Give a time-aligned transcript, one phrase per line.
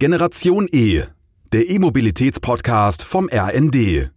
[0.00, 1.02] Generation E,
[1.52, 4.12] der E-Mobilitäts-Podcast vom RND.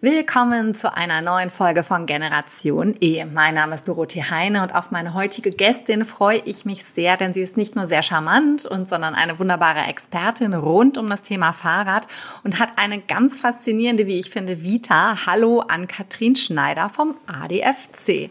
[0.00, 3.24] Willkommen zu einer neuen Folge von Generation E.
[3.24, 7.32] Mein Name ist Dorothee Heine und auf meine heutige Gästin freue ich mich sehr, denn
[7.32, 11.52] sie ist nicht nur sehr charmant und sondern eine wunderbare Expertin rund um das Thema
[11.52, 12.06] Fahrrad
[12.44, 15.26] und hat eine ganz faszinierende, wie ich finde, Vita.
[15.26, 18.30] Hallo an Katrin Schneider vom ADFC.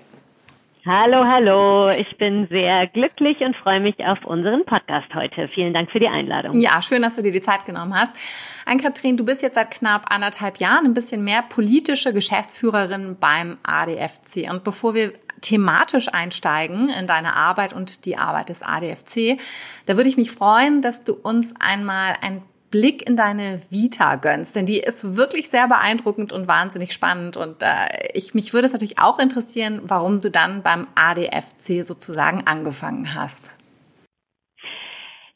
[0.90, 1.90] Hallo, hallo.
[1.90, 5.46] Ich bin sehr glücklich und freue mich auf unseren Podcast heute.
[5.54, 6.54] Vielen Dank für die Einladung.
[6.54, 8.16] Ja, schön, dass du dir die Zeit genommen hast.
[8.66, 14.50] Ann-Kathrin, du bist jetzt seit knapp anderthalb Jahren ein bisschen mehr politische Geschäftsführerin beim ADFC.
[14.50, 15.12] Und bevor wir
[15.42, 19.42] thematisch einsteigen in deine Arbeit und die Arbeit des ADFC,
[19.88, 24.56] da würde ich mich freuen, dass du uns einmal ein Blick in deine Vita gönnst,
[24.56, 27.38] denn die ist wirklich sehr beeindruckend und wahnsinnig spannend.
[27.38, 32.44] Und äh, ich mich würde es natürlich auch interessieren, warum du dann beim ADFC sozusagen
[32.46, 33.50] angefangen hast.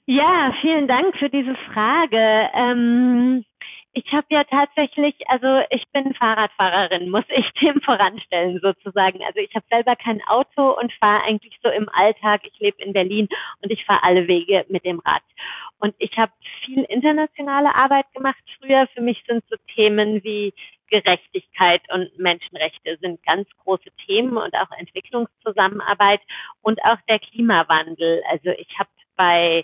[0.05, 2.49] Ja, vielen Dank für diese Frage.
[2.53, 3.45] Ähm,
[3.93, 9.21] ich habe ja tatsächlich, also ich bin Fahrradfahrerin, muss ich dem voranstellen sozusagen.
[9.23, 12.41] Also ich habe selber kein Auto und fahre eigentlich so im Alltag.
[12.45, 13.27] Ich lebe in Berlin
[13.61, 15.23] und ich fahre alle Wege mit dem Rad.
[15.81, 16.31] Und ich habe
[16.63, 18.87] viel internationale Arbeit gemacht früher.
[18.93, 20.53] Für mich sind so Themen wie
[20.89, 26.21] Gerechtigkeit und Menschenrechte sind ganz große Themen und auch Entwicklungszusammenarbeit
[26.61, 28.21] und auch der Klimawandel.
[28.29, 29.63] Also ich habe bei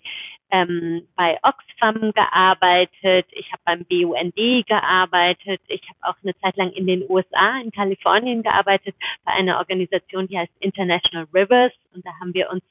[0.50, 6.72] ähm, bei Oxfam gearbeitet, ich habe beim BUND gearbeitet, ich habe auch eine Zeit lang
[6.72, 8.96] in den USA, in Kalifornien gearbeitet,
[9.26, 11.74] bei einer Organisation, die heißt International Rivers.
[11.94, 12.64] Und da haben wir uns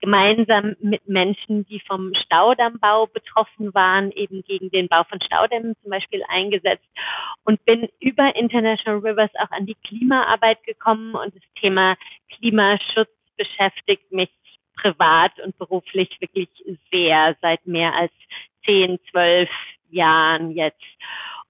[0.00, 5.90] gemeinsam mit Menschen, die vom Staudammbau betroffen waren, eben gegen den Bau von Staudämmen zum
[5.90, 6.86] Beispiel eingesetzt
[7.44, 11.96] und bin über International Rivers auch an die Klimaarbeit gekommen und das Thema
[12.30, 14.30] Klimaschutz beschäftigt mich
[14.80, 16.48] privat und beruflich wirklich
[16.90, 18.12] sehr seit mehr als
[18.64, 19.50] zehn, zwölf
[19.90, 20.82] Jahren jetzt.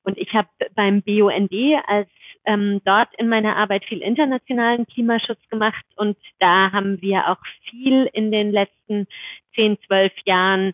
[0.05, 1.53] Und ich habe beim BUND
[1.87, 2.09] als
[2.45, 8.09] ähm, dort in meiner Arbeit viel internationalen Klimaschutz gemacht und da haben wir auch viel
[8.13, 9.07] in den letzten
[9.55, 10.73] zehn, zwölf Jahren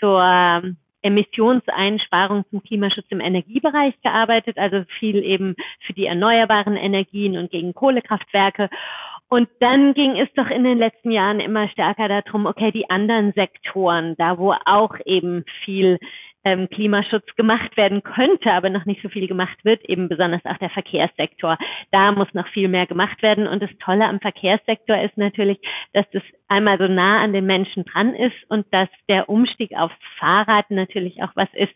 [0.00, 5.56] zur Emissionseinsparung zum Klimaschutz im Energiebereich gearbeitet, also viel eben
[5.86, 8.70] für die erneuerbaren Energien und gegen Kohlekraftwerke.
[9.32, 13.32] Und dann ging es doch in den letzten Jahren immer stärker darum, okay, die anderen
[13.32, 15.98] Sektoren, da wo auch eben viel
[16.44, 20.58] ähm, Klimaschutz gemacht werden könnte, aber noch nicht so viel gemacht wird, eben besonders auch
[20.58, 21.56] der Verkehrssektor.
[21.92, 23.46] Da muss noch viel mehr gemacht werden.
[23.46, 25.58] Und das Tolle am Verkehrssektor ist natürlich,
[25.94, 29.96] dass das einmal so nah an den Menschen dran ist und dass der Umstieg aufs
[30.18, 31.72] Fahrrad natürlich auch was ist,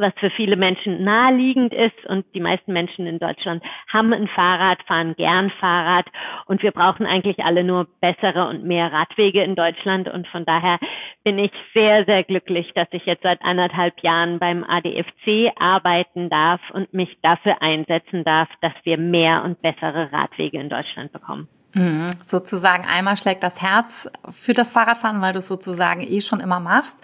[0.00, 2.06] was für viele Menschen naheliegend ist.
[2.06, 3.62] Und die meisten Menschen in Deutschland
[3.92, 6.06] haben ein Fahrrad, fahren gern Fahrrad.
[6.46, 10.08] Und wir brauchen eigentlich alle nur bessere und mehr Radwege in Deutschland.
[10.08, 10.78] Und von daher
[11.24, 16.60] bin ich sehr, sehr glücklich, dass ich jetzt seit anderthalb Jahren beim ADFC arbeiten darf
[16.72, 21.48] und mich dafür einsetzen darf, dass wir mehr und bessere Radwege in Deutschland bekommen.
[21.74, 22.10] Mhm.
[22.22, 26.60] Sozusagen einmal schlägt das Herz für das Fahrradfahren, weil du es sozusagen eh schon immer
[26.60, 26.98] machst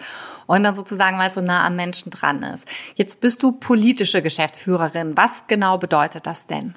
[0.45, 2.69] und dann sozusagen, weil es so nah am Menschen dran ist.
[2.95, 5.15] Jetzt bist du politische Geschäftsführerin.
[5.15, 6.75] Was genau bedeutet das denn?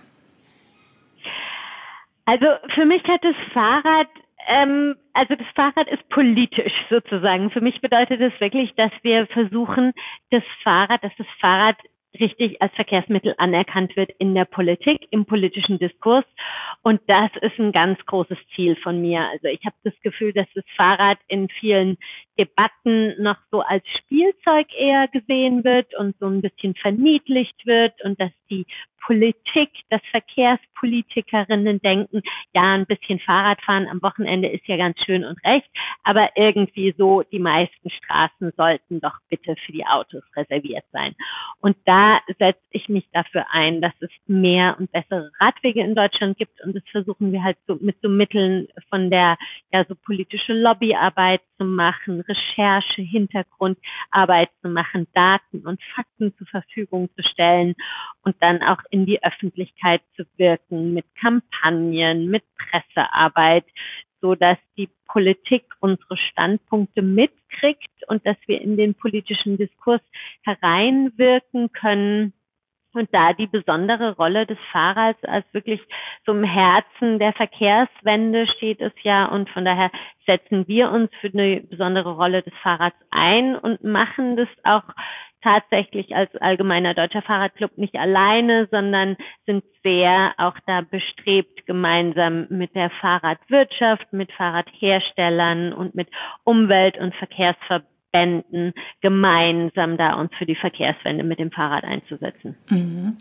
[2.26, 4.08] Also für mich hat das Fahrrad
[4.48, 7.50] ähm, also das Fahrrad ist politisch sozusagen.
[7.50, 9.92] Für mich bedeutet es wirklich, dass wir versuchen,
[10.30, 11.76] das Fahrrad, dass das Fahrrad
[12.18, 16.24] richtig als Verkehrsmittel anerkannt wird in der Politik, im politischen Diskurs.
[16.82, 19.28] Und das ist ein ganz großes Ziel von mir.
[19.32, 21.98] Also ich habe das Gefühl, dass das Fahrrad in vielen
[22.38, 28.18] Debatten noch so als Spielzeug eher gesehen wird und so ein bisschen verniedlicht wird und
[28.18, 28.66] dass die
[29.04, 32.22] Politik, dass Verkehrspolitikerinnen denken,
[32.54, 35.68] ja, ein bisschen Fahrradfahren am Wochenende ist ja ganz schön und recht,
[36.04, 41.14] aber irgendwie so, die meisten Straßen sollten doch bitte für die Autos reserviert sein.
[41.60, 41.99] Und da
[42.38, 46.60] setze ich mich dafür ein, dass es mehr und bessere Radwege in Deutschland gibt.
[46.62, 49.36] Und das versuchen wir halt so mit so Mitteln von der,
[49.72, 57.08] ja, so politische Lobbyarbeit zu machen, Recherche, Hintergrundarbeit zu machen, Daten und Fakten zur Verfügung
[57.16, 57.74] zu stellen
[58.22, 63.64] und dann auch in die Öffentlichkeit zu wirken mit Kampagnen, mit Pressearbeit,
[64.20, 70.02] so dass die Politik unsere Standpunkte mitkriegt und dass wir in den politischen Diskurs
[70.42, 72.32] hereinwirken können.
[72.92, 75.80] Und da die besondere Rolle des Fahrrads als wirklich
[76.26, 79.90] im Herzen der Verkehrswende steht es ja und von daher
[80.26, 84.84] setzen wir uns für eine besondere Rolle des Fahrrads ein und machen das auch
[85.42, 89.16] tatsächlich als allgemeiner deutscher Fahrradclub nicht alleine, sondern
[89.46, 96.08] sind sehr auch da bestrebt, gemeinsam mit der Fahrradwirtschaft, mit Fahrradherstellern und mit
[96.44, 102.56] Umwelt- und Verkehrsverbünden spenden, gemeinsam da uns für die Verkehrswende mit dem Fahrrad einzusetzen.
[102.68, 103.16] Mhm.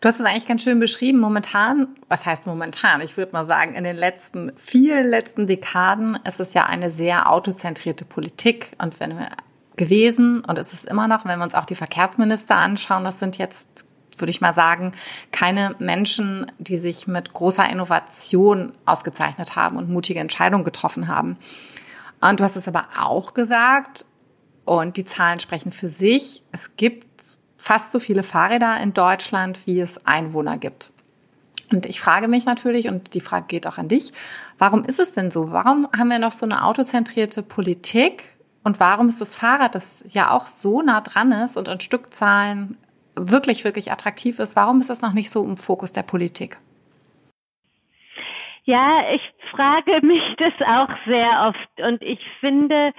[0.00, 1.18] Du hast es eigentlich ganz schön beschrieben.
[1.20, 3.00] Momentan, was heißt momentan?
[3.00, 7.32] Ich würde mal sagen, in den letzten, vielen letzten Dekaden ist es ja eine sehr
[7.32, 8.72] autozentrierte Politik.
[8.78, 9.28] Und wenn wir
[9.76, 13.38] gewesen und es ist immer noch, wenn wir uns auch die Verkehrsminister anschauen, das sind
[13.38, 13.84] jetzt
[14.18, 14.92] würde ich mal sagen,
[15.30, 21.36] keine Menschen, die sich mit großer Innovation ausgezeichnet haben und mutige Entscheidungen getroffen haben.
[22.20, 24.06] Und du hast es aber auch gesagt,
[24.64, 27.06] und die Zahlen sprechen für sich, es gibt
[27.56, 30.92] fast so viele Fahrräder in Deutschland, wie es Einwohner gibt.
[31.72, 34.12] Und ich frage mich natürlich, und die Frage geht auch an dich,
[34.58, 35.50] warum ist es denn so?
[35.50, 38.35] Warum haben wir noch so eine autozentrierte Politik?
[38.66, 42.76] Und warum ist das Fahrrad, das ja auch so nah dran ist und in Stückzahlen
[43.14, 46.56] wirklich, wirklich attraktiv ist, warum ist das noch nicht so im Fokus der Politik?
[48.64, 49.22] Ja, ich
[49.52, 52.92] frage mich das auch sehr oft und ich finde,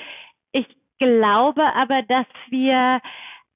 [0.53, 0.67] ich
[0.99, 3.01] glaube aber, dass wir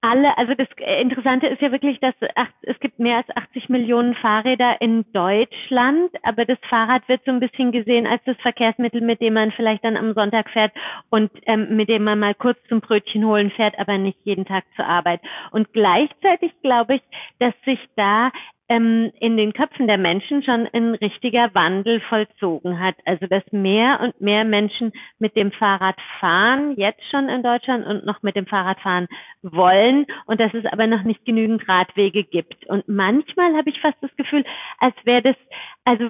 [0.01, 0.68] alle, also das
[1.00, 2.15] Interessante ist ja wirklich, dass
[2.63, 7.39] es gibt mehr als 80 Millionen Fahrräder in Deutschland, aber das Fahrrad wird so ein
[7.39, 10.74] bisschen gesehen als das Verkehrsmittel, mit dem man vielleicht dann am Sonntag fährt
[11.12, 14.63] und ähm, mit dem man mal kurz zum Brötchen holen fährt, aber nicht jeden Tag
[14.75, 15.21] zur Arbeit.
[15.51, 17.01] Und gleichzeitig glaube ich,
[17.39, 18.31] dass sich da
[18.71, 22.95] ähm, in den Köpfen der Menschen schon ein richtiger Wandel vollzogen hat.
[23.06, 28.06] Also dass mehr und mehr Menschen mit dem Fahrrad fahren, jetzt schon in Deutschland und
[28.06, 29.07] noch mit dem Fahrrad fahren
[29.41, 32.65] wollen und dass es aber noch nicht genügend Radwege gibt.
[32.68, 34.45] Und manchmal habe ich fast das Gefühl,
[34.79, 35.35] als wäre das,
[35.83, 36.09] also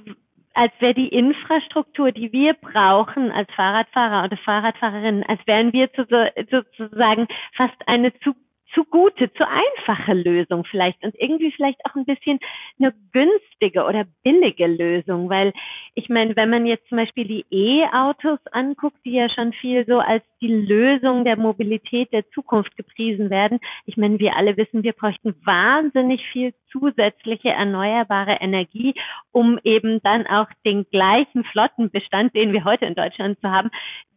[0.53, 6.05] als wäre die Infrastruktur, die wir brauchen als Fahrradfahrer oder Fahrradfahrerinnen, als wären wir zu,
[6.51, 8.35] sozusagen fast eine zu
[8.73, 12.39] zu gute, zu einfache Lösung vielleicht und irgendwie vielleicht auch ein bisschen
[12.79, 15.53] eine günstige oder billige Lösung, weil
[15.95, 19.99] ich meine, wenn man jetzt zum Beispiel die E-Autos anguckt, die ja schon viel so
[19.99, 23.59] als die Lösung der Mobilität der Zukunft gepriesen werden.
[23.85, 28.95] Ich meine, wir alle wissen, wir bräuchten wahnsinnig viel zusätzliche erneuerbare Energie,
[29.31, 33.69] um eben dann auch den gleichen Flottenbestand, den wir heute in Deutschland zu haben,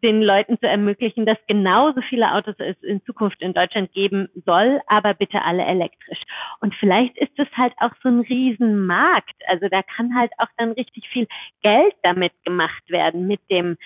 [0.03, 4.81] den Leuten zu ermöglichen, dass genauso viele Autos es in Zukunft in Deutschland geben soll,
[4.87, 6.23] aber bitte alle elektrisch.
[6.61, 9.35] Und vielleicht ist es halt auch so ein Riesenmarkt.
[9.47, 11.27] Also da kann halt auch dann richtig viel
[11.63, 13.77] Geld damit gemacht werden mit dem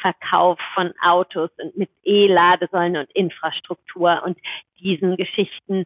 [0.00, 4.38] Verkauf von Autos und mit E-Ladesäulen und Infrastruktur und
[4.80, 5.84] diesen Geschichten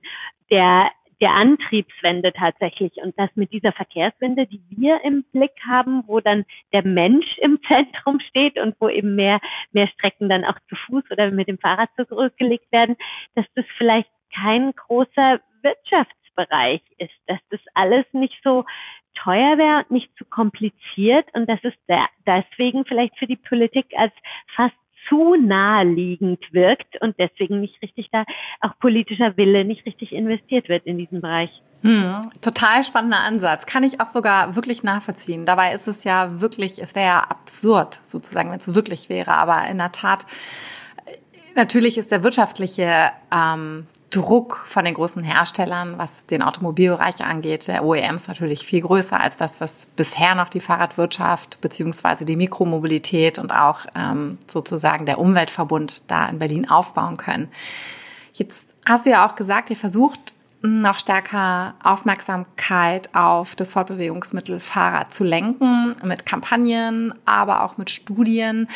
[0.50, 0.90] der
[1.22, 6.44] der Antriebswende tatsächlich und das mit dieser Verkehrswende, die wir im Blick haben, wo dann
[6.72, 9.40] der Mensch im Zentrum steht und wo eben mehr,
[9.70, 12.96] mehr Strecken dann auch zu Fuß oder mit dem Fahrrad zurückgelegt werden,
[13.36, 18.64] dass das vielleicht kein großer Wirtschaftsbereich ist, dass das alles nicht so
[19.14, 21.74] teuer wäre und nicht zu kompliziert und dass es
[22.26, 24.12] deswegen vielleicht für die Politik als
[24.56, 24.74] fast
[25.08, 28.24] zu naheliegend wirkt und deswegen nicht richtig da
[28.60, 31.50] auch politischer Wille nicht richtig investiert wird in diesen Bereich.
[31.82, 33.66] Hm, total spannender Ansatz.
[33.66, 35.46] Kann ich auch sogar wirklich nachvollziehen.
[35.46, 39.32] Dabei ist es ja wirklich, es wäre ja absurd sozusagen, wenn es wirklich wäre.
[39.32, 40.24] Aber in der Tat,
[41.56, 47.82] natürlich ist der wirtschaftliche ähm, Druck von den großen Herstellern, was den Automobilbereich angeht, der
[47.82, 53.52] OEMs natürlich viel größer als das, was bisher noch die Fahrradwirtschaft beziehungsweise die Mikromobilität und
[53.52, 57.48] auch ähm, sozusagen der Umweltverbund da in Berlin aufbauen können.
[58.34, 65.12] Jetzt hast du ja auch gesagt, ihr versucht noch stärker Aufmerksamkeit auf das Fortbewegungsmittel Fahrrad
[65.12, 68.68] zu lenken, mit Kampagnen, aber auch mit Studien.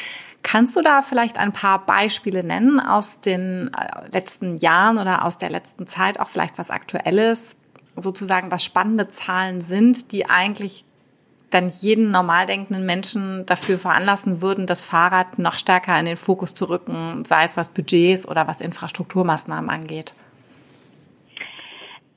[0.42, 5.38] Kannst du da vielleicht ein paar Beispiele nennen aus den äh, letzten Jahren oder aus
[5.38, 7.56] der letzten Zeit, auch vielleicht was Aktuelles,
[7.96, 10.84] sozusagen, was spannende Zahlen sind, die eigentlich
[11.50, 16.54] dann jeden normal denkenden Menschen dafür veranlassen würden, das Fahrrad noch stärker in den Fokus
[16.54, 20.14] zu rücken, sei es was Budgets oder was Infrastrukturmaßnahmen angeht?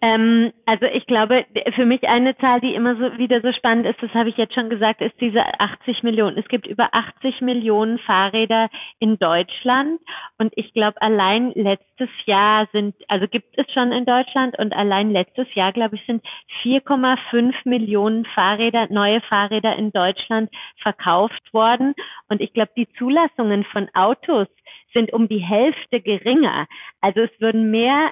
[0.02, 4.02] Ähm, also ich glaube, für mich eine Zahl, die immer so wieder so spannend ist,
[4.02, 6.38] das habe ich jetzt schon gesagt, ist diese 80 Millionen.
[6.38, 10.00] Es gibt über 80 Millionen Fahrräder in Deutschland
[10.38, 15.12] und ich glaube, allein letztes Jahr sind, also gibt es schon in Deutschland und allein
[15.12, 16.24] letztes Jahr, glaube ich, sind
[16.64, 20.50] 4,5 Millionen Fahrräder, neue Fahrräder in Deutschland
[20.82, 21.94] verkauft worden
[22.30, 24.48] und ich glaube, die Zulassungen von Autos
[24.94, 26.68] sind um die Hälfte geringer.
[27.02, 28.12] Also es würden mehr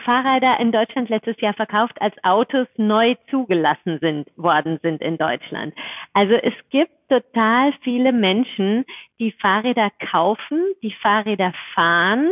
[0.00, 5.74] Fahrräder in Deutschland letztes Jahr verkauft, als Autos neu zugelassen sind, worden sind in Deutschland.
[6.12, 8.84] Also es gibt total viele Menschen,
[9.18, 12.30] die Fahrräder kaufen, die Fahrräder fahren,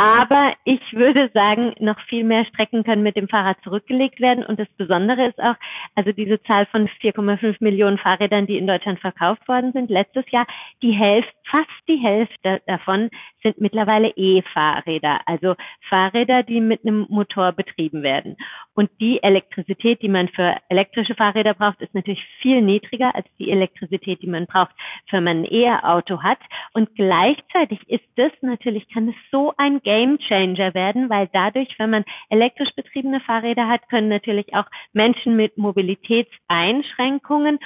[0.00, 4.46] Aber ich würde sagen, noch viel mehr Strecken können mit dem Fahrrad zurückgelegt werden.
[4.46, 5.56] Und das Besondere ist auch,
[5.94, 10.46] also diese Zahl von 4,5 Millionen Fahrrädern, die in Deutschland verkauft worden sind letztes Jahr,
[10.80, 13.10] die Hälfte, fast die Hälfte davon
[13.42, 15.54] sind mittlerweile E-Fahrräder, also
[15.88, 18.36] Fahrräder, die mit einem Motor betrieben werden.
[18.74, 23.50] Und die Elektrizität, die man für elektrische Fahrräder braucht, ist natürlich viel niedriger als die
[23.50, 24.74] Elektrizität, die man braucht,
[25.10, 26.38] wenn man ein E-Auto hat.
[26.72, 31.90] Und gleichzeitig ist das natürlich, kann es so ein Game Changer werden, weil dadurch, wenn
[31.90, 37.58] man elektrisch betriebene Fahrräder hat, können natürlich auch Menschen mit Mobilitätseinschränkungen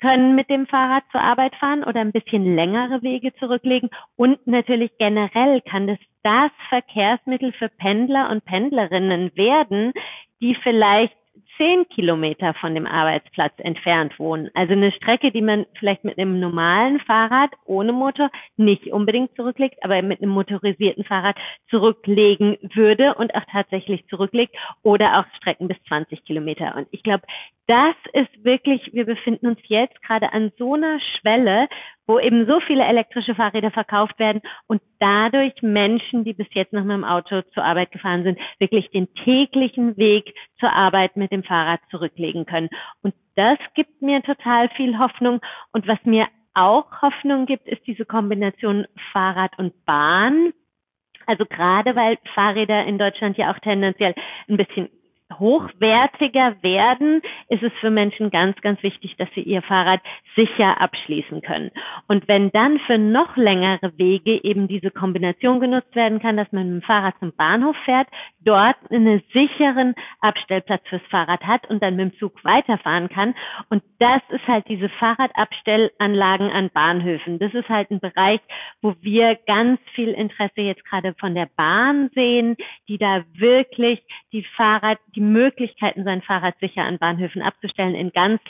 [0.00, 3.90] können mit dem Fahrrad zur Arbeit fahren oder ein bisschen längere Wege zurücklegen.
[4.14, 9.92] Und natürlich generell kann das das Verkehrsmittel für Pendler und Pendlerinnen werden,
[10.40, 11.16] die vielleicht
[11.56, 14.50] zehn Kilometer von dem Arbeitsplatz entfernt wohnen.
[14.54, 19.82] Also eine Strecke, die man vielleicht mit einem normalen Fahrrad ohne Motor nicht unbedingt zurücklegt,
[19.82, 21.36] aber mit einem motorisierten Fahrrad
[21.70, 26.74] zurücklegen würde und auch tatsächlich zurücklegt oder auch Strecken bis 20 Kilometer.
[26.76, 27.22] Und ich glaube,
[27.66, 31.68] das ist wirklich, wir befinden uns jetzt gerade an so einer Schwelle,
[32.06, 36.84] wo eben so viele elektrische Fahrräder verkauft werden und dadurch Menschen, die bis jetzt noch
[36.84, 41.42] mit dem Auto zur Arbeit gefahren sind, wirklich den täglichen Weg zur Arbeit mit dem
[41.42, 42.68] Fahrrad zurücklegen können.
[43.02, 45.40] Und das gibt mir total viel Hoffnung.
[45.72, 50.52] Und was mir auch Hoffnung gibt, ist diese Kombination Fahrrad und Bahn.
[51.26, 54.14] Also gerade weil Fahrräder in Deutschland ja auch tendenziell
[54.48, 54.90] ein bisschen
[55.32, 60.00] hochwertiger werden, ist es für Menschen ganz, ganz wichtig, dass sie ihr Fahrrad
[60.36, 61.70] sicher abschließen können.
[62.08, 66.64] Und wenn dann für noch längere Wege eben diese Kombination genutzt werden kann, dass man
[66.64, 68.08] mit dem Fahrrad zum Bahnhof fährt,
[68.40, 73.34] dort einen sicheren Abstellplatz fürs Fahrrad hat und dann mit dem Zug weiterfahren kann.
[73.70, 77.38] Und das ist halt diese Fahrradabstellanlagen an Bahnhöfen.
[77.38, 78.40] Das ist halt ein Bereich,
[78.82, 82.56] wo wir ganz viel Interesse jetzt gerade von der Bahn sehen,
[82.88, 84.02] die da wirklich
[84.32, 88.40] die Fahrrad, die Möglichkeiten, sein Fahrrad sicher an Bahnhöfen abzustellen, in ganz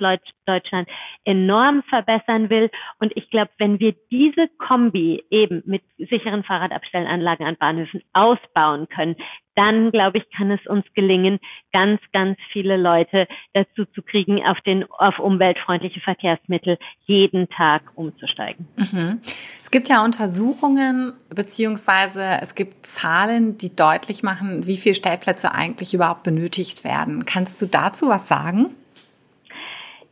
[0.46, 0.88] Deutschland
[1.24, 2.70] enorm verbessern will.
[2.98, 9.16] Und ich glaube, wenn wir diese Kombi eben mit sicheren Fahrradabstellanlagen an Bahnhöfen ausbauen können,
[9.54, 11.38] dann, glaube ich, kann es uns gelingen,
[11.72, 18.68] ganz, ganz viele Leute dazu zu kriegen, auf den, auf umweltfreundliche Verkehrsmittel jeden Tag umzusteigen.
[18.76, 19.20] Mhm.
[19.62, 25.94] Es gibt ja Untersuchungen, beziehungsweise es gibt Zahlen, die deutlich machen, wie viele Stellplätze eigentlich
[25.94, 27.24] überhaupt benötigt werden.
[27.24, 28.74] Kannst du dazu was sagen?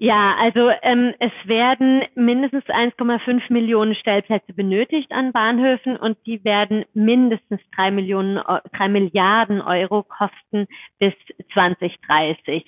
[0.04, 6.84] Ja, also ähm, es werden mindestens 1,5 Millionen Stellplätze benötigt an Bahnhöfen und die werden
[6.92, 8.42] mindestens drei Millionen,
[8.76, 10.66] drei Milliarden Euro kosten
[10.98, 11.12] bis
[11.54, 12.64] 2030.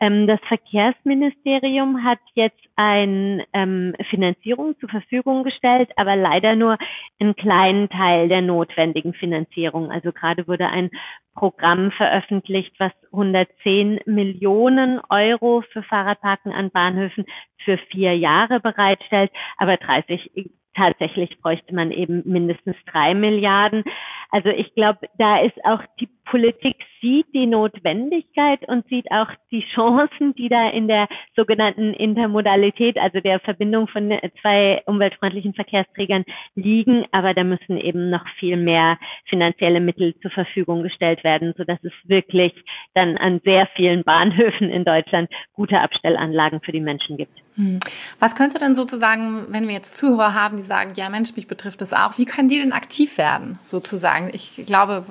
[0.00, 6.78] Ähm, das Verkehrsministerium hat jetzt eine ähm, Finanzierung zur Verfügung gestellt, aber leider nur
[7.20, 9.90] einen kleinen Teil der notwendigen Finanzierung.
[9.90, 10.90] Also gerade wurde ein
[11.34, 17.26] Programm veröffentlicht, was 110 Millionen Euro für Fahrradparken an Bahnhöfen
[17.64, 20.30] für vier Jahre bereitstellt, aber 30
[20.74, 23.84] tatsächlich bräuchte man eben mindestens drei Milliarden.
[24.30, 29.64] Also ich glaube, da ist auch die Politik sieht die Notwendigkeit und sieht auch die
[29.74, 36.24] Chancen, die da in der sogenannten Intermodalität, also der Verbindung von zwei umweltfreundlichen Verkehrsträgern
[36.54, 37.04] liegen.
[37.10, 41.92] Aber da müssen eben noch viel mehr finanzielle Mittel zur Verfügung gestellt werden, sodass es
[42.04, 42.52] wirklich
[42.94, 47.32] dann an sehr vielen Bahnhöfen in Deutschland gute Abstellanlagen für die Menschen gibt.
[47.56, 47.80] Hm.
[48.18, 51.80] Was könnte denn sozusagen, wenn wir jetzt Zuhörer haben, die sagen, ja Mensch, mich betrifft
[51.80, 54.30] das auch, wie können die denn aktiv werden, sozusagen?
[54.32, 55.04] Ich glaube,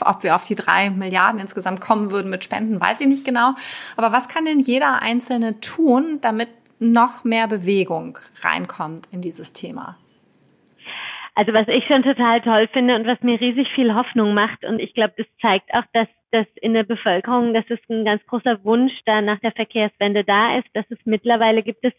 [0.00, 3.54] ob wir auf die drei Milliarden insgesamt kommen würden mit Spenden, weiß ich nicht genau.
[3.96, 9.96] Aber was kann denn jeder Einzelne tun, damit noch mehr Bewegung reinkommt in dieses Thema?
[11.34, 14.80] Also was ich schon total toll finde und was mir riesig viel Hoffnung macht und
[14.80, 18.64] ich glaube, das zeigt auch, dass dass in der Bevölkerung, dass es ein ganz großer
[18.64, 21.92] Wunsch da nach der Verkehrswende da ist, dass es mittlerweile gibt es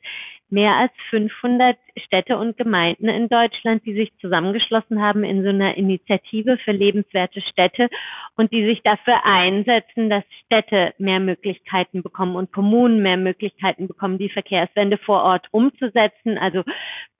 [0.53, 5.75] mehr als 500 Städte und Gemeinden in Deutschland, die sich zusammengeschlossen haben in so einer
[5.75, 7.89] Initiative für lebenswerte Städte
[8.35, 14.19] und die sich dafür einsetzen, dass Städte mehr Möglichkeiten bekommen und Kommunen mehr Möglichkeiten bekommen,
[14.19, 16.63] die Verkehrswende vor Ort umzusetzen, also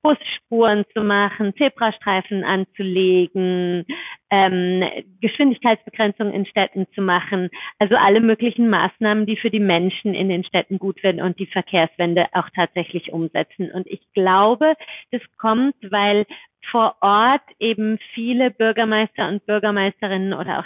[0.04, 3.86] Busspuren zu machen, Zebrastreifen anzulegen,
[4.34, 4.84] ähm,
[5.22, 7.52] Geschwindigkeitsbegrenzung in Städten zu machen.
[7.78, 11.46] Also alle möglichen Maßnahmen, die für die Menschen in den Städten gut werden und die
[11.46, 13.70] Verkehrswende auch tatsächlich umsetzen.
[13.72, 14.74] Und ich glaube,
[15.12, 16.26] das kommt, weil
[16.72, 20.66] vor Ort eben viele Bürgermeister und Bürgermeisterinnen oder auch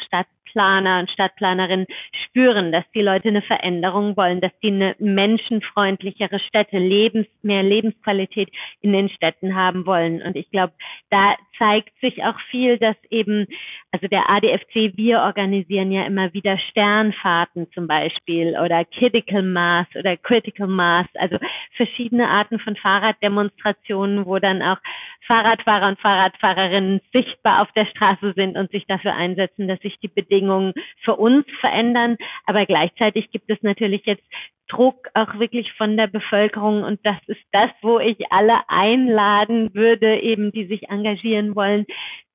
[0.57, 1.85] Stadtplaner und Stadtplanerinnen
[2.25, 8.49] spüren, dass die Leute eine Veränderung wollen, dass die eine menschenfreundlichere Städte, Lebens, mehr Lebensqualität
[8.81, 10.21] in den Städten haben wollen.
[10.23, 10.73] Und ich glaube,
[11.11, 13.45] da zeigt sich auch viel, dass eben,
[13.91, 20.17] also der ADFC, wir organisieren ja immer wieder Sternfahrten zum Beispiel oder Critical Mass oder
[20.17, 21.37] Critical Mass, also
[21.75, 24.77] verschiedene Arten von Fahrraddemonstrationen, wo dann auch
[25.25, 30.07] Fahrradfahrer und Fahrradfahrerinnen sichtbar auf der Straße sind und sich dafür einsetzen, dass sich die
[30.09, 32.17] Bedingungen für uns verändern.
[32.45, 34.23] Aber gleichzeitig gibt es natürlich jetzt
[34.69, 40.19] Druck auch wirklich von der Bevölkerung und das ist das, wo ich alle einladen würde,
[40.19, 41.85] eben die sich engagieren wollen,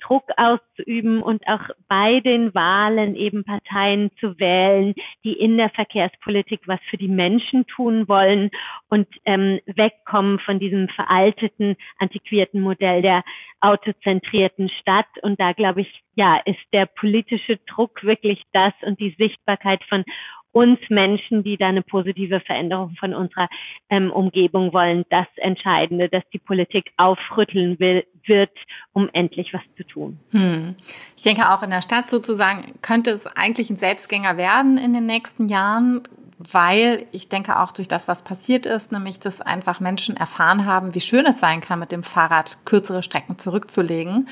[0.03, 6.63] Druck auszuüben und auch bei den Wahlen eben Parteien zu wählen, die in der Verkehrspolitik
[6.67, 8.51] was für die Menschen tun wollen
[8.89, 13.23] und ähm, wegkommen von diesem veralteten, antiquierten Modell der
[13.61, 15.07] autozentrierten Stadt.
[15.23, 20.05] Und da glaube ich, ja, ist der politische Druck wirklich das und die Sichtbarkeit von
[20.53, 23.49] uns Menschen, die da eine positive Veränderung von unserer
[23.91, 28.53] ähm, Umgebung wollen, das Entscheidende, dass die Politik aufrütteln will, wird,
[28.93, 30.21] um endlich was zu tun.
[30.31, 30.77] Hm.
[31.17, 35.07] Ich denke auch in der Stadt sozusagen könnte es eigentlich ein Selbstgänger werden in den
[35.07, 36.03] nächsten Jahren
[36.51, 40.95] weil ich denke auch durch das, was passiert ist, nämlich dass einfach Menschen erfahren haben,
[40.95, 44.29] wie schön es sein kann, mit dem Fahrrad kürzere Strecken zurückzulegen,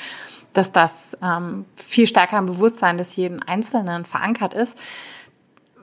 [0.53, 4.79] dass das ähm, viel stärker im Bewusstsein des jeden Einzelnen verankert ist.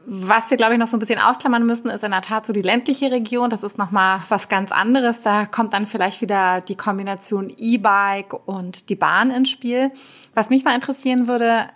[0.09, 2.53] Was wir, glaube ich, noch so ein bisschen ausklammern müssen, ist in der Tat so
[2.53, 3.49] die ländliche Region.
[3.49, 5.21] Das ist nochmal was ganz anderes.
[5.21, 9.91] Da kommt dann vielleicht wieder die Kombination E-Bike und die Bahn ins Spiel.
[10.33, 11.67] Was mich mal interessieren würde,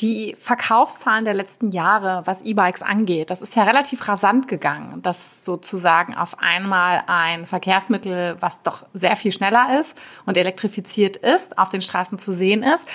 [0.00, 5.44] die Verkaufszahlen der letzten Jahre, was E-Bikes angeht, das ist ja relativ rasant gegangen, dass
[5.44, 11.68] sozusagen auf einmal ein Verkehrsmittel, was doch sehr viel schneller ist und elektrifiziert ist, auf
[11.68, 12.86] den Straßen zu sehen ist.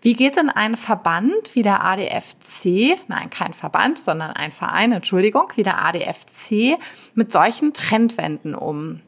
[0.00, 5.52] Wie geht denn ein Verband wie der ADFC, nein, kein Verband, sondern ein Verein, Entschuldigung,
[5.56, 6.78] wie der ADFC
[7.14, 9.00] mit solchen Trendwenden um?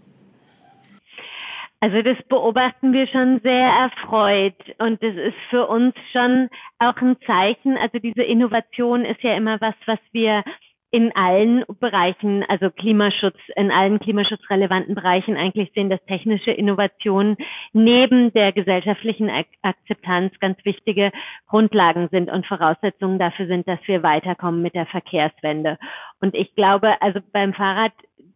[1.81, 7.17] Also das beobachten wir schon sehr erfreut und das ist für uns schon auch ein
[7.27, 7.77] Zeichen.
[7.77, 10.43] Also diese Innovation ist ja immer was, was wir
[10.91, 17.37] in allen Bereichen, also Klimaschutz, in allen klimaschutzrelevanten Bereichen eigentlich sehen, dass technische Innovationen
[17.73, 19.31] neben der gesellschaftlichen
[19.63, 21.11] Akzeptanz ganz wichtige
[21.49, 25.77] Grundlagen sind und Voraussetzungen dafür sind, dass wir weiterkommen mit der Verkehrswende.
[26.21, 27.93] Und ich glaube, also beim Fahrrad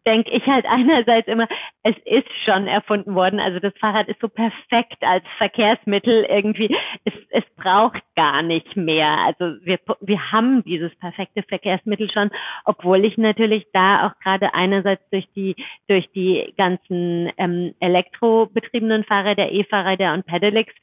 [0.06, 1.46] denke ich halt einerseits immer,
[1.82, 3.40] es ist schon erfunden worden.
[3.40, 6.76] Also das Fahrrad ist so perfekt als Verkehrsmittel irgendwie.
[7.04, 9.08] Es, es braucht gar nicht mehr.
[9.26, 12.30] Also wir, wir haben dieses perfekte Verkehrsmittel schon,
[12.64, 15.56] obwohl ich natürlich da auch gerade einerseits durch die,
[15.88, 20.74] durch die ganzen ähm, elektrobetriebenen Fahrräder, E-Fahrräder und Pedelecs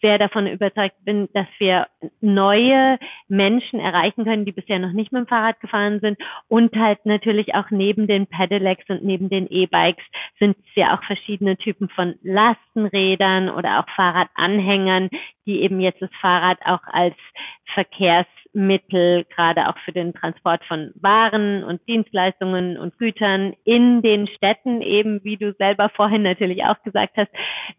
[0.00, 1.88] sehr davon überzeugt bin, dass wir
[2.20, 7.04] neue Menschen erreichen können, die bisher noch nicht mit dem Fahrrad gefahren sind und halt
[7.06, 10.04] natürlich auch neben den Pedelecs und neben den E-Bikes
[10.38, 15.08] sind es ja auch verschiedene Typen von Lastenrädern oder auch Fahrradanhängern,
[15.46, 17.14] die eben jetzt das Fahrrad auch als
[17.74, 24.26] Verkehrs Mittel, gerade auch für den Transport von Waren und Dienstleistungen und Gütern in den
[24.28, 27.30] Städten, eben wie du selber vorhin natürlich auch gesagt hast,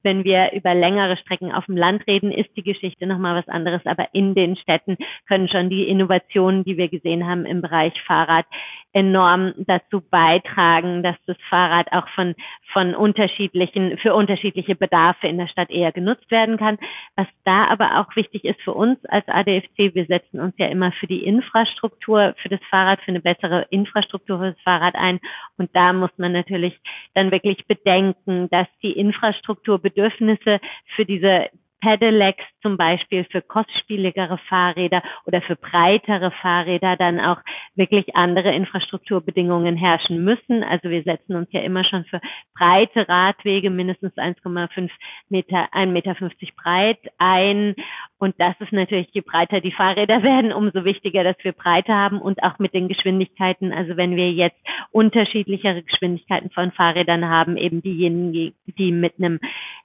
[0.03, 3.81] wenn wir über längere Strecken auf dem Land reden, ist die Geschichte nochmal was anderes,
[3.85, 8.45] aber in den Städten können schon die Innovationen, die wir gesehen haben im Bereich Fahrrad,
[8.93, 12.35] enorm dazu beitragen, dass das Fahrrad auch von,
[12.73, 16.77] von unterschiedlichen, für unterschiedliche Bedarfe in der Stadt eher genutzt werden kann.
[17.15, 20.91] Was da aber auch wichtig ist für uns als ADFC, wir setzen uns ja immer
[20.93, 25.19] für die Infrastruktur für das Fahrrad, für eine bessere Infrastruktur für das Fahrrad ein.
[25.57, 26.79] Und da muss man natürlich
[27.13, 30.59] dann wirklich bedenken, dass die Infrastrukturbedürfnisse
[30.95, 31.49] für diese
[31.81, 37.37] Pedelecs zum Beispiel für kostspieligere Fahrräder oder für breitere Fahrräder dann auch
[37.75, 40.63] wirklich andere Infrastrukturbedingungen herrschen müssen.
[40.63, 42.19] Also wir setzen uns ja immer schon für
[42.55, 44.89] breite Radwege, mindestens 1,5
[45.29, 46.15] Meter, 1,50 Meter
[46.55, 47.75] breit ein.
[48.17, 52.19] Und das ist natürlich, je breiter die Fahrräder werden, umso wichtiger, dass wir Breite haben
[52.19, 53.71] und auch mit den Geschwindigkeiten.
[53.71, 54.59] Also wenn wir jetzt
[54.91, 59.39] unterschiedlichere Geschwindigkeiten von Fahrrädern haben, eben diejenigen, die mit einem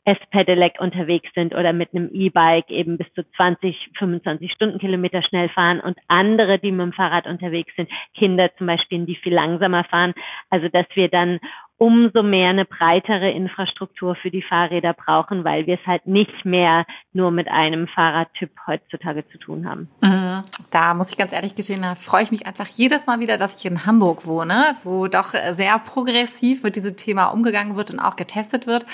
[0.04, 5.80] S-Pedelec unterwegs sind oder mit einem E-Bike eben bis zu 20, 25 Stundenkilometer schnell fahren
[5.80, 10.14] und andere, die mit dem Fahrrad unterwegs sind, Kinder zum Beispiel, die viel langsamer fahren.
[10.50, 11.38] Also dass wir dann
[11.82, 16.86] umso mehr eine breitere Infrastruktur für die Fahrräder brauchen, weil wir es halt nicht mehr
[17.12, 19.88] nur mit einem Fahrradtyp heutzutage zu tun haben.
[20.00, 20.44] Mhm.
[20.70, 23.58] Da muss ich ganz ehrlich gestehen, da freue ich mich einfach jedes Mal wieder, dass
[23.58, 28.14] ich in Hamburg wohne, wo doch sehr progressiv mit diesem Thema umgegangen wird und auch
[28.14, 28.86] getestet wird.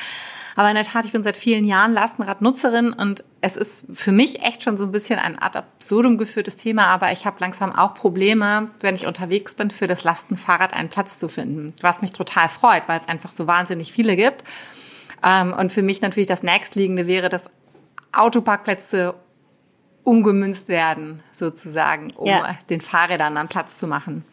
[0.59, 4.43] Aber in der Tat, ich bin seit vielen Jahren Lastenradnutzerin und es ist für mich
[4.43, 7.95] echt schon so ein bisschen ein ad absurdum geführtes Thema, aber ich habe langsam auch
[7.95, 11.75] Probleme, wenn ich unterwegs bin, für das Lastenfahrrad einen Platz zu finden.
[11.81, 14.43] Was mich total freut, weil es einfach so wahnsinnig viele gibt.
[15.23, 17.51] Ähm, und für mich natürlich das nächstliegende wäre, dass
[18.11, 19.15] Autoparkplätze
[20.03, 22.59] umgemünzt werden, sozusagen, um ja.
[22.69, 24.25] den Fahrrädern dann Platz zu machen.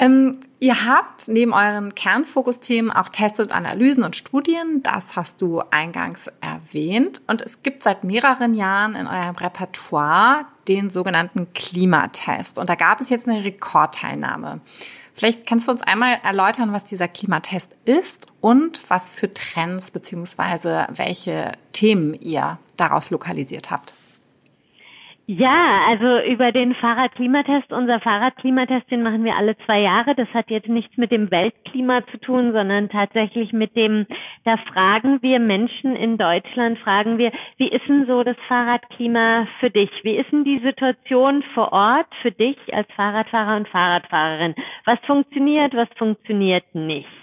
[0.00, 4.82] Ähm, ihr habt neben euren Kernfokusthemen auch Tests und Analysen und Studien.
[4.82, 7.20] Das hast du eingangs erwähnt.
[7.26, 12.58] Und es gibt seit mehreren Jahren in eurem Repertoire den sogenannten Klimatest.
[12.58, 14.62] Und da gab es jetzt eine Rekordteilnahme.
[15.12, 20.86] Vielleicht kannst du uns einmal erläutern, was dieser Klimatest ist und was für Trends beziehungsweise
[20.94, 23.92] welche Themen ihr daraus lokalisiert habt.
[25.32, 27.72] Ja, also über den Fahrradklimatest.
[27.72, 30.16] Unser Fahrradklimatest, den machen wir alle zwei Jahre.
[30.16, 34.06] Das hat jetzt nichts mit dem Weltklima zu tun, sondern tatsächlich mit dem,
[34.44, 39.70] da fragen wir Menschen in Deutschland, fragen wir, wie ist denn so das Fahrradklima für
[39.70, 39.90] dich?
[40.02, 44.56] Wie ist denn die Situation vor Ort für dich als Fahrradfahrer und Fahrradfahrerin?
[44.84, 47.19] Was funktioniert, was funktioniert nicht?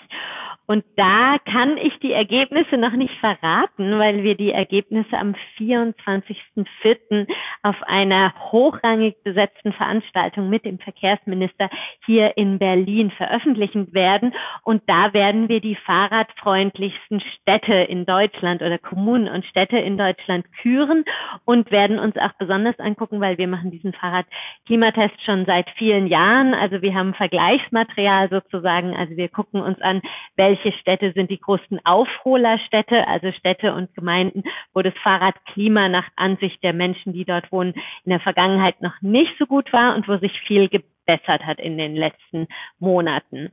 [0.69, 7.25] Und da kann ich die Ergebnisse noch nicht verraten, weil wir die Ergebnisse am 24.04.
[7.63, 11.69] auf einer hochrangig besetzten Veranstaltung mit dem Verkehrsminister
[12.05, 14.33] hier in Berlin veröffentlichen werden.
[14.63, 20.45] Und da werden wir die fahrradfreundlichsten Städte in Deutschland oder Kommunen und Städte in Deutschland
[20.61, 21.05] küren
[21.45, 26.53] und werden uns auch besonders angucken, weil wir machen diesen Fahrradklimatest schon seit vielen Jahren.
[26.53, 28.93] Also wir haben Vergleichsmaterial sozusagen.
[28.97, 30.01] Also wir gucken uns an,
[30.35, 34.43] welche welche Städte sind die größten Aufholerstädte, also Städte und Gemeinden,
[34.73, 37.73] wo das Fahrradklima nach Ansicht der Menschen, die dort wohnen,
[38.05, 41.77] in der Vergangenheit noch nicht so gut war und wo sich viel gebessert hat in
[41.77, 42.47] den letzten
[42.79, 43.51] Monaten.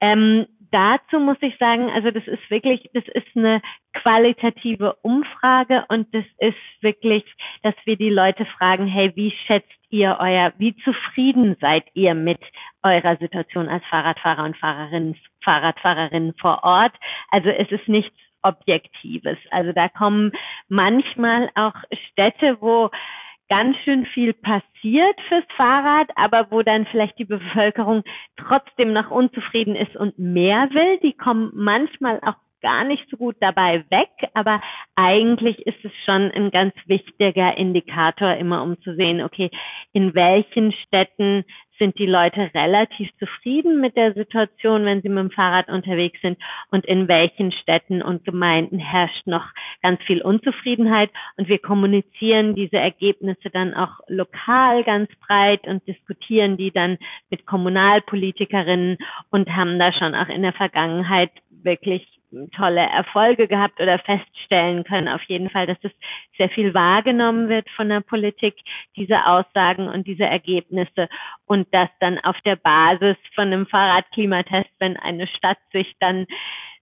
[0.00, 6.12] Ähm, dazu muss ich sagen, also das ist wirklich, das ist eine qualitative Umfrage und
[6.14, 7.24] das ist wirklich,
[7.62, 12.40] dass wir die Leute fragen, hey, wie schätzt ihr euer, wie zufrieden seid ihr mit
[12.82, 16.92] eurer Situation als Fahrradfahrer und Fahrerinnen, Fahrradfahrerinnen vor Ort?
[17.30, 19.38] Also es ist nichts Objektives.
[19.50, 20.32] Also da kommen
[20.68, 21.74] manchmal auch
[22.10, 22.90] Städte, wo
[23.48, 28.02] ganz schön viel passiert fürs Fahrrad, aber wo dann vielleicht die Bevölkerung
[28.36, 30.98] trotzdem noch unzufrieden ist und mehr will.
[31.02, 34.62] Die kommen manchmal auch gar nicht so gut dabei weg, aber
[34.96, 39.50] eigentlich ist es schon ein ganz wichtiger Indikator immer, um zu sehen, okay,
[39.92, 41.44] in welchen Städten
[41.78, 46.38] sind die Leute relativ zufrieden mit der Situation, wenn sie mit dem Fahrrad unterwegs sind?
[46.70, 49.44] Und in welchen Städten und Gemeinden herrscht noch
[49.82, 51.10] ganz viel Unzufriedenheit?
[51.36, 56.98] Und wir kommunizieren diese Ergebnisse dann auch lokal ganz breit und diskutieren die dann
[57.30, 58.98] mit Kommunalpolitikerinnen
[59.30, 61.30] und haben da schon auch in der Vergangenheit
[61.62, 62.06] wirklich
[62.56, 65.08] tolle Erfolge gehabt oder feststellen können.
[65.08, 65.92] Auf jeden Fall, dass es
[66.36, 68.54] sehr viel wahrgenommen wird von der Politik,
[68.96, 71.08] diese Aussagen und diese Ergebnisse
[71.46, 76.26] und dass dann auf der Basis von einem Fahrradklimatest, wenn eine Stadt sich dann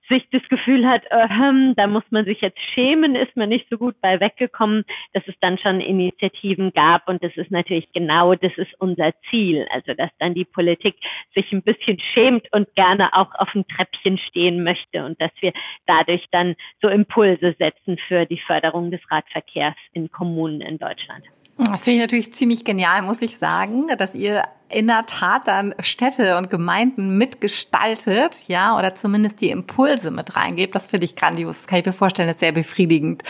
[0.08, 3.68] sich das Gefühl hat, äh, hm, da muss man sich jetzt schämen, ist man nicht
[3.70, 8.34] so gut bei weggekommen, dass es dann schon Initiativen gab und das ist natürlich genau,
[8.34, 9.66] das ist unser Ziel.
[9.72, 10.96] Also dass dann die Politik
[11.34, 15.52] sich ein bisschen schämt und gerne auch auf dem Treppchen stehen möchte und dass wir
[15.86, 21.24] dadurch dann so Impulse setzen für die Förderung des Radverkehrs in Kommunen in Deutschland.
[21.58, 25.74] Das finde ich natürlich ziemlich genial, muss ich sagen, dass ihr in der Tat dann
[25.80, 30.74] Städte und Gemeinden mitgestaltet, ja, oder zumindest die Impulse mit reingebt.
[30.74, 31.58] Das finde ich grandios.
[31.58, 33.22] Das kann ich mir vorstellen, ist sehr befriedigend.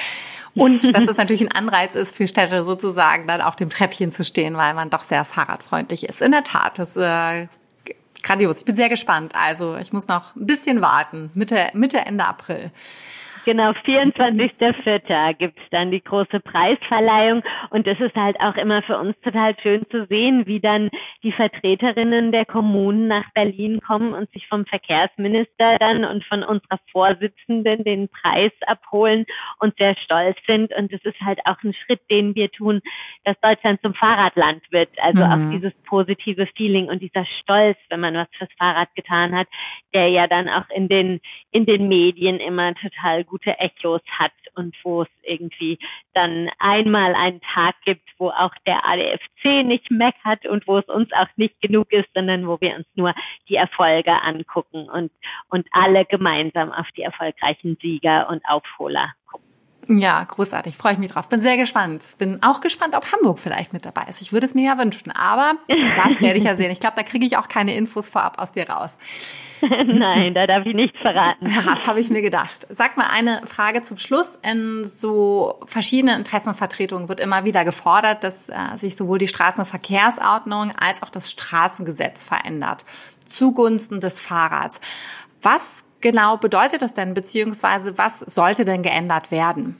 [0.54, 4.24] Und dass es natürlich ein Anreiz ist für Städte sozusagen dann auf dem Treppchen zu
[4.24, 6.22] stehen, weil man doch sehr fahrradfreundlich ist.
[6.22, 7.48] In der Tat, das äh,
[8.22, 8.58] grandios.
[8.58, 9.35] Ich bin sehr gespannt.
[9.35, 11.30] Also ich muss noch ein bisschen warten.
[11.35, 12.70] Mitte, Mitte, Ende April.
[13.44, 15.35] Genau, 24.04.
[15.35, 19.85] gibt's dann die große Preisverleihung und es ist halt auch immer für uns total schön
[19.90, 20.90] zu sehen, wie dann
[21.24, 26.78] die Vertreterinnen der Kommunen nach Berlin kommen und sich vom Verkehrsminister dann und von unserer
[26.92, 29.26] Vorsitzenden den Preis abholen
[29.59, 32.81] und sehr stolz sind und es ist halt auch ein Schritt, den wir tun,
[33.24, 34.90] dass Deutschland zum Fahrradland wird.
[35.00, 35.33] Also mhm.
[35.33, 39.48] auch dieses positive Feeling und dieser Stolz, wenn man was fürs Fahrrad getan hat,
[39.94, 44.77] der ja dann auch in den in den Medien immer total gute Echos hat und
[44.85, 45.79] wo es irgendwie
[46.12, 51.11] dann einmal einen Tag gibt, wo auch der ADFC nicht meckert und wo es uns
[51.12, 53.14] auch nicht genug ist, sondern wo wir uns nur
[53.49, 55.11] die Erfolge angucken und,
[55.49, 59.52] und alle gemeinsam auf die erfolgreichen Sieger und Aufholer gucken.
[59.88, 60.77] Ja, großartig.
[60.77, 61.29] Freue ich mich drauf.
[61.29, 62.03] Bin sehr gespannt.
[62.18, 64.23] Bin auch gespannt, ob Hamburg vielleicht mit dabei ist.
[64.23, 66.71] Ich würde es mir ja wünschen, aber das werde ich ja sehen.
[66.71, 68.97] Ich glaube, da kriege ich auch keine Infos vorab aus dir raus.
[69.61, 71.45] Nein, da darf ich nichts verraten.
[71.64, 72.66] Das habe ich mir gedacht.
[72.71, 74.38] Sag mal eine Frage zum Schluss.
[74.42, 81.03] In so verschiedenen Interessenvertretungen wird immer wieder gefordert, dass äh, sich sowohl die Straßenverkehrsordnung als
[81.03, 82.85] auch das Straßengesetz verändert
[83.25, 84.81] zugunsten des Fahrrads.
[85.40, 89.77] Was genau bedeutet das denn, beziehungsweise was sollte denn geändert werden?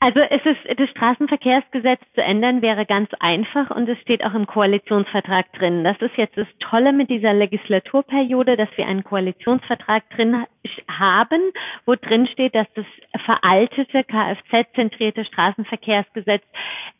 [0.00, 4.46] Also es ist, das Straßenverkehrsgesetz zu ändern wäre ganz einfach und es steht auch im
[4.46, 5.82] Koalitionsvertrag drin.
[5.82, 10.44] Das ist jetzt das Tolle mit dieser Legislaturperiode, dass wir einen Koalitionsvertrag drin
[10.88, 11.40] haben,
[11.84, 12.84] wo drin steht, dass das
[13.24, 16.44] veraltete Kfz-zentrierte Straßenverkehrsgesetz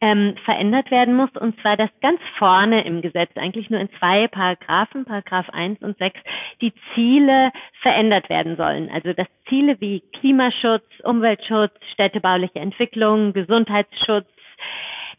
[0.01, 4.27] ähm, verändert werden muss und zwar das ganz vorne im Gesetz, eigentlich nur in zwei
[4.27, 6.19] Paragraphen, Paragraph 1 und 6,
[6.61, 8.91] die Ziele verändert werden sollen.
[8.91, 12.88] Also dass Ziele wie Klimaschutz, Umweltschutz, städtebauliche Entwicklung,
[13.33, 14.27] Gesundheitsschutz,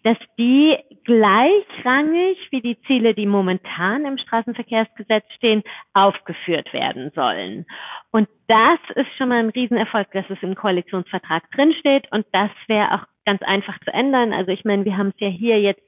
[0.04, 7.66] dass die gleichrangig wie die Ziele, die momentan im Straßenverkehrsgesetz stehen, aufgeführt werden sollen.
[8.12, 12.94] Und das ist schon mal ein Riesenerfolg, dass es im Koalitionsvertrag drinsteht und das wäre
[12.94, 14.34] auch ganz einfach zu ändern.
[14.34, 15.84] Also ich meine, wir haben es ja hier jetzt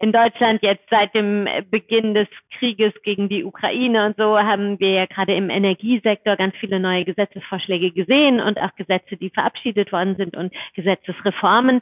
[0.00, 2.28] in Deutschland jetzt seit dem Beginn des
[2.58, 7.04] Krieges gegen die Ukraine und so haben wir ja gerade im Energiesektor ganz viele neue
[7.04, 11.80] Gesetzesvorschläge gesehen und auch Gesetze, die verabschiedet worden sind und Gesetzesreformen,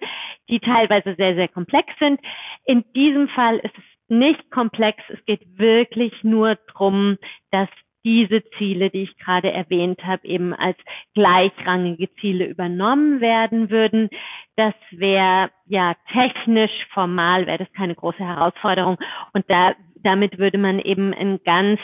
[0.49, 2.21] die teilweise sehr, sehr komplex sind.
[2.65, 5.03] In diesem Fall ist es nicht komplex.
[5.09, 7.17] Es geht wirklich nur drum,
[7.51, 7.69] dass
[8.05, 10.77] diese Ziele, die ich gerade erwähnt habe, eben als
[11.15, 14.09] gleichrangige Ziele übernommen werden würden.
[14.57, 18.99] Das wäre ja technisch, formal wäre das keine große Herausforderung
[19.33, 21.79] und da damit würde man eben ein ganz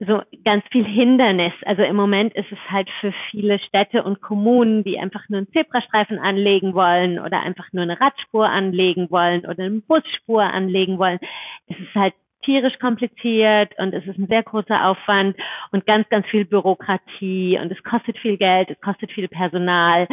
[0.00, 1.52] so ganz viel Hindernis.
[1.66, 5.52] Also im Moment ist es halt für viele Städte und Kommunen, die einfach nur einen
[5.52, 11.18] Zebrastreifen anlegen wollen oder einfach nur eine Radspur anlegen wollen oder eine Busspur anlegen wollen.
[11.66, 15.36] Es ist halt tierisch kompliziert und es ist ein sehr großer Aufwand
[15.72, 20.06] und ganz, ganz viel Bürokratie und es kostet viel Geld, es kostet viel Personal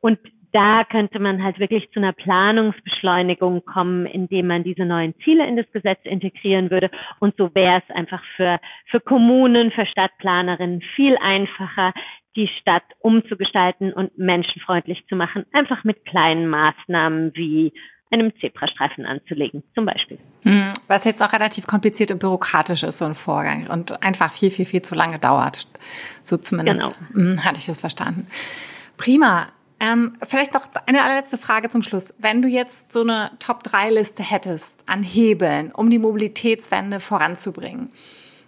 [0.00, 0.18] und
[0.52, 5.56] da könnte man halt wirklich zu einer Planungsbeschleunigung kommen, indem man diese neuen Ziele in
[5.56, 6.90] das Gesetz integrieren würde.
[7.20, 11.92] Und so wäre es einfach für, für Kommunen, für Stadtplanerinnen viel einfacher,
[12.36, 15.46] die Stadt umzugestalten und menschenfreundlich zu machen.
[15.52, 17.72] Einfach mit kleinen Maßnahmen wie
[18.10, 20.18] einem Zebrastreifen anzulegen, zum Beispiel.
[20.42, 24.50] Hm, was jetzt auch relativ kompliziert und bürokratisch ist, so ein Vorgang und einfach viel,
[24.50, 25.66] viel, viel zu lange dauert.
[26.22, 26.92] So zumindest genau.
[27.12, 28.26] Hm, hatte ich das verstanden.
[28.96, 29.48] Prima.
[29.82, 32.14] Ähm, vielleicht noch eine allerletzte Frage zum Schluss.
[32.18, 37.90] Wenn du jetzt so eine Top-3-Liste hättest an Hebeln, um die Mobilitätswende voranzubringen,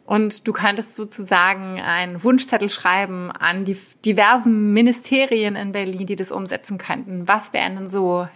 [0.05, 6.33] und du könntest sozusagen einen Wunschzettel schreiben an die diversen Ministerien in Berlin, die das
[6.33, 7.29] umsetzen könnten.
[7.29, 8.27] Was wären denn so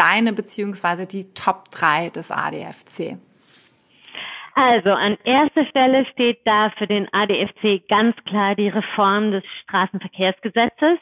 [0.00, 3.18] deine beziehungsweise die Top 3 des ADFC?
[4.54, 10.98] Also an erster Stelle steht da für den ADFC ganz klar die Reform des Straßenverkehrsgesetzes.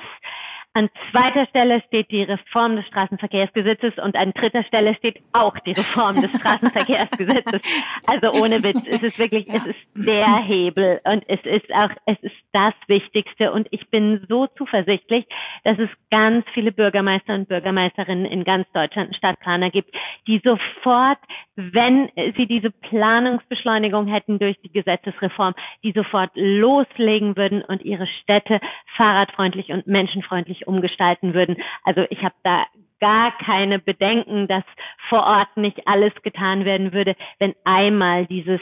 [0.79, 5.73] An zweiter Stelle steht die Reform des Straßenverkehrsgesetzes und an dritter Stelle steht auch die
[5.73, 7.63] Reform des Straßenverkehrsgesetzes.
[8.07, 12.17] Also ohne Witz, es ist wirklich, es ist der Hebel und es ist auch, es
[12.21, 15.27] ist das Wichtigste und ich bin so zuversichtlich,
[15.65, 19.93] dass es ganz viele Bürgermeister und Bürgermeisterinnen in ganz Deutschland, Stadtplaner gibt,
[20.29, 21.19] die sofort,
[21.57, 28.61] wenn sie diese Planungsbeschleunigung hätten durch die Gesetzesreform, die sofort loslegen würden und ihre Städte
[28.97, 31.57] fahrradfreundlich und menschenfreundlich umgestalten würden.
[31.85, 32.67] Also ich habe da
[33.01, 34.65] gar keine Bedenken, dass
[35.09, 38.61] vor Ort nicht alles getan werden würde, wenn einmal dieses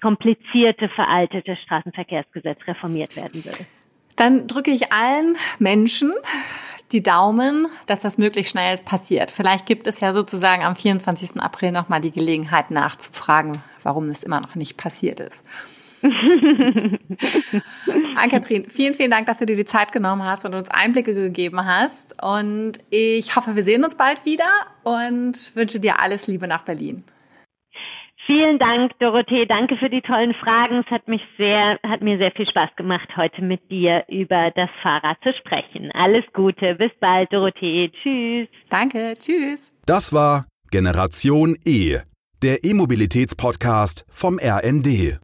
[0.00, 3.66] komplizierte, veraltete Straßenverkehrsgesetz reformiert werden würde.
[4.16, 6.12] Dann drücke ich allen Menschen
[6.92, 9.30] die Daumen, dass das möglichst schnell passiert.
[9.30, 11.40] Vielleicht gibt es ja sozusagen am 24.
[11.40, 15.44] April nochmal die Gelegenheit nachzufragen, warum es immer noch nicht passiert ist.
[18.16, 21.64] Ann-Kathrin, vielen, vielen Dank, dass du dir die Zeit genommen hast und uns Einblicke gegeben
[21.64, 22.22] hast.
[22.22, 24.44] Und ich hoffe, wir sehen uns bald wieder
[24.82, 27.02] und wünsche dir alles Liebe nach Berlin.
[28.26, 29.46] Vielen Dank, Dorothee.
[29.46, 30.84] Danke für die tollen Fragen.
[30.86, 34.70] Es hat mich sehr, hat mir sehr viel Spaß gemacht, heute mit dir über das
[34.80, 35.90] Fahrrad zu sprechen.
[35.92, 36.76] Alles Gute.
[36.76, 37.90] Bis bald, Dorothee.
[38.02, 38.48] Tschüss.
[38.68, 39.14] Danke.
[39.18, 39.72] Tschüss.
[39.86, 41.98] Das war Generation E,
[42.42, 45.18] der E-Mobilitäts-Podcast vom RND.